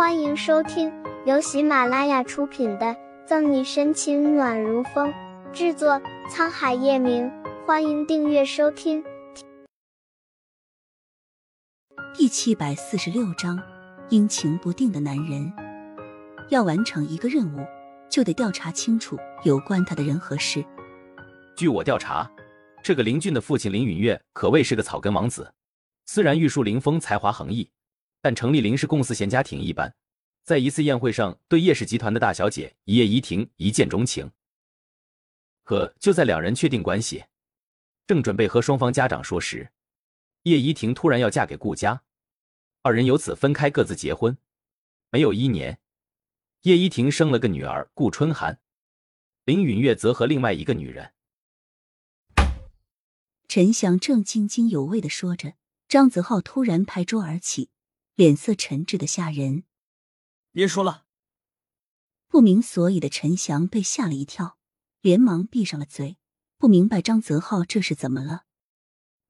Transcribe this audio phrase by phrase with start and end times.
[0.00, 0.90] 欢迎收听
[1.26, 2.86] 由喜马拉雅出品的
[3.26, 5.12] 《赠你深情暖如风》，
[5.52, 7.30] 制作沧海夜明。
[7.66, 9.04] 欢迎订阅收听。
[12.14, 13.62] 第七百四十六章：
[14.08, 15.52] 阴晴不定的男人。
[16.48, 17.66] 要完成一个任务，
[18.08, 20.64] 就得调查清楚有关他的人和事。
[21.54, 22.26] 据我调查，
[22.82, 25.52] 这个林俊的父亲林允月可谓是个草根王子。
[26.06, 27.70] 虽然玉树临风，才华横溢。
[28.20, 29.94] 但程立林氏公司贤家庭一般，
[30.42, 34.30] 在一次宴会上对叶氏集团的大小姐叶怡婷一见钟情。
[35.62, 37.24] 可就在两人确定关系，
[38.06, 39.70] 正准备和双方家长说时，
[40.42, 42.02] 叶怡婷突然要嫁给顾家，
[42.82, 44.36] 二人由此分开，各自结婚。
[45.10, 45.78] 没有一年，
[46.62, 48.60] 叶怡婷生了个女儿顾春寒，
[49.44, 51.12] 林允月则和另外一个女人。
[53.48, 55.54] 陈翔正津津有味的说着，
[55.88, 57.70] 张子浩突然拍桌而起。
[58.20, 59.64] 脸色沉滞的吓人，
[60.52, 61.06] 别说了。
[62.28, 64.58] 不明所以的陈翔被吓了一跳，
[65.00, 66.18] 连忙闭上了嘴，
[66.58, 68.44] 不明白张泽浩这是怎么了。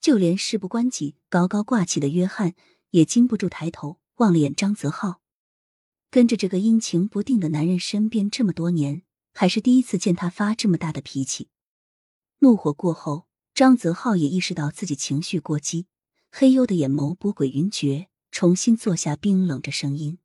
[0.00, 2.56] 就连事不关己、高高挂起的约翰
[2.90, 5.20] 也禁不住抬头望了眼张泽浩。
[6.10, 11.50] 跟着这个阴晴不定的男人身边这么多年，还是第一次见他发这么大的脾气。
[12.40, 15.86] 怒火过后，张泽浩也意识到自己情绪过激，
[16.32, 18.08] 黑幽的眼眸波诡云谲。
[18.32, 20.18] 重新坐下，冰冷着声音：“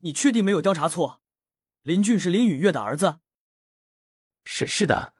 [0.00, 1.22] 你确定没有调查错？
[1.80, 3.20] 林俊是林雨月的儿子
[4.44, 5.14] ？”“是是的。”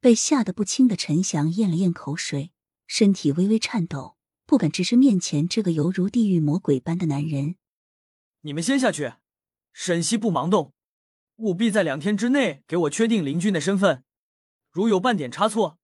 [0.00, 2.52] 被吓得不轻的陈翔咽了咽口水，
[2.88, 7.54] 身体微微颤抖，不敢直视面前这个犹如地狱魔鬼般的男人。
[8.42, 9.14] “你们先下去，
[9.72, 10.74] 沈西不忙动，
[11.36, 14.04] 务必在两天之内给我确定林俊的身份。
[14.72, 15.78] 如有半点差错，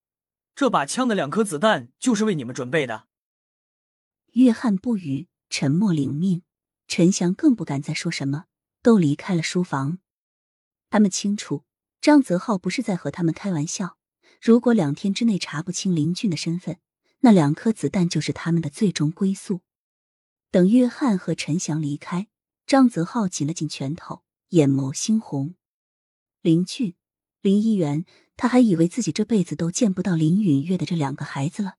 [0.57, 3.07] 这把枪的两颗子弹就是为你们准备的。”
[4.33, 6.43] 约翰不语，沉默领命。
[6.87, 8.47] 陈翔更不敢再说什么，
[8.83, 9.99] 都离开了书房。
[10.89, 11.65] 他们清楚，
[12.01, 13.97] 张泽浩不是在和他们开玩笑。
[14.41, 16.79] 如果两天之内查不清林俊的身份，
[17.21, 19.61] 那两颗子弹就是他们的最终归宿。
[20.51, 22.29] 等约翰和陈翔离开，
[22.67, 25.55] 张泽浩紧了紧拳头，眼眸猩红。
[26.41, 26.95] 林俊、
[27.43, 28.05] 林一元，
[28.37, 31.75] 他还以为自己这辈子都见不到林允月的这两个孩子了。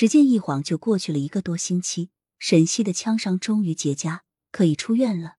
[0.00, 5.36] 时间一晃就过去了一个多星期，沈西的枪伤终于结痂，可以出院了。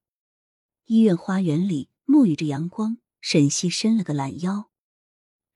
[0.86, 4.70] 医院花园里沐浴着阳光，沈西伸了个懒腰，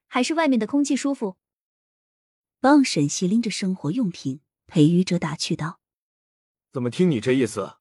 [0.08, 1.38] 还是外面的空气舒服。
[2.60, 5.80] 帮沈西拎着生活用品，裴宇哲打趣道
[6.74, 7.76] ：“怎么听你这意思，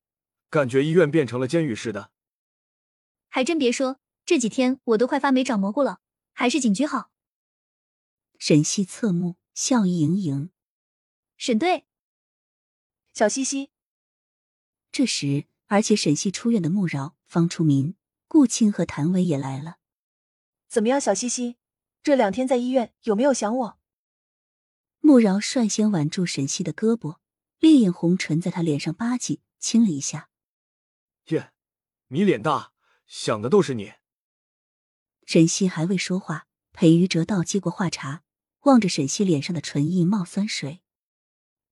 [0.50, 2.10] 感觉医院变成了监狱似的？”
[3.32, 6.00] 还真别说，这几天我都快发霉长蘑菇了，
[6.34, 7.10] 还是警局好。
[8.38, 10.50] 沈西侧目，笑意盈盈。
[11.36, 11.86] 沈队，
[13.12, 13.70] 小西西。
[14.92, 17.96] 这时，而且沈西出院的穆饶、方初民、
[18.28, 19.78] 顾清和谭伟也来了。
[20.68, 21.56] 怎么样，小西西？
[22.02, 23.78] 这两天在医院有没有想我？
[25.00, 27.18] 穆饶率先挽住沈西的胳膊，
[27.58, 30.30] 烈焰红唇在他脸上吧唧亲了一下。
[31.26, 31.52] 耶，
[32.08, 32.72] 你脸大，
[33.06, 33.94] 想的都是你。
[35.26, 38.22] 沈西还未说话，裴于哲倒接过话茬，
[38.60, 40.82] 望着沈西脸上的唇印冒酸水。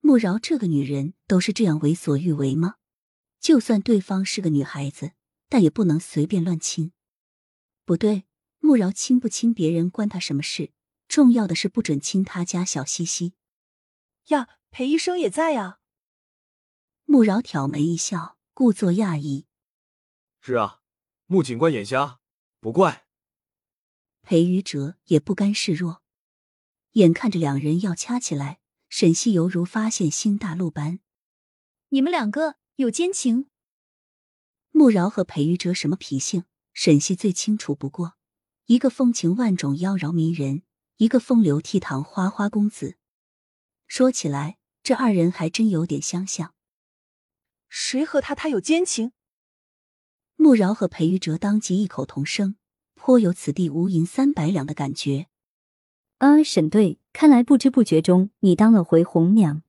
[0.05, 2.75] 穆饶这个女人都是这样为所欲为吗？
[3.39, 5.13] 就算对方是个女孩子，
[5.49, 6.93] 但也不能随便乱亲。
[7.85, 8.25] 不对，
[8.59, 10.73] 穆饶亲不亲别人关他什么事？
[11.07, 13.35] 重要的是不准亲他家小西西。
[14.29, 15.79] 呀，裴医生也在呀。
[17.05, 19.47] 穆饶挑眉一笑，故作讶异
[20.43, 20.81] ：“是啊，
[21.27, 22.19] 穆警官眼瞎，
[22.59, 23.07] 不怪。”
[24.23, 26.03] 裴于哲也不甘示弱，
[26.93, 28.62] 眼看着两人要掐起来。
[28.95, 31.01] 沈西犹如发现新大陆般，
[31.89, 33.49] 你们两个有奸情。
[34.71, 36.45] 穆饶和裴玉哲什么脾性，
[36.75, 38.19] 沈西最清楚不过。
[38.67, 40.65] 一个风情万种、妖娆迷人，
[40.99, 42.99] 一个风流倜傥、花花公子。
[43.87, 46.53] 说起来，这二人还真有点相像。
[47.71, 49.13] 谁和他他有奸情？
[50.37, 52.57] 穆饶和裴玉哲当即异口同声，
[52.95, 55.29] 颇有此地无银三百两的感觉。
[56.23, 57.01] 啊，沈队。
[57.13, 59.65] 看来不知不觉中，你当了回红娘。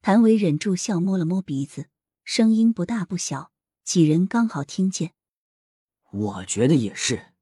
[0.00, 1.88] 谭维忍住笑，摸了摸鼻子，
[2.24, 3.52] 声音不大不小，
[3.84, 5.12] 几人刚好听见。
[6.10, 7.34] 我觉得也是。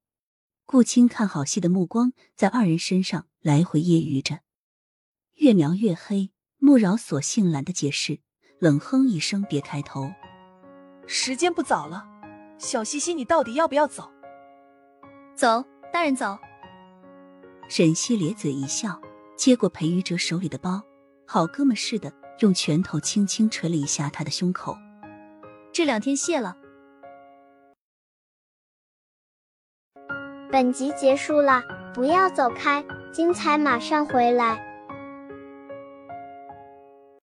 [0.66, 4.40] 顾青看好戏的目光在二人身上来回揶揄着，
[5.36, 6.32] 越描越黑。
[6.58, 8.18] 穆饶索性懒得解释，
[8.58, 10.12] 冷哼一声，别开头。
[11.06, 12.04] 时间不早了，
[12.58, 14.10] 小西西，你到底要不要走？
[15.36, 16.36] 走，大人走。
[17.70, 19.00] 沈西咧嘴一笑。
[19.36, 20.82] 接过裴玉哲手里的包，
[21.24, 24.76] 好哥们似的用拳头轻轻捶了一下他的胸口。
[25.72, 26.56] 这两天谢了。
[30.50, 31.62] 本集结束了，
[31.94, 34.69] 不要走开，精彩马上回来。